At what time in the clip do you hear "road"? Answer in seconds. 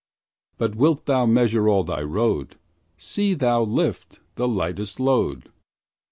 2.01-2.55